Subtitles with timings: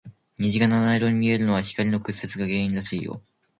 [0.39, 3.21] 虹が七色に見えるのは、光の屈折が原因らしいよ。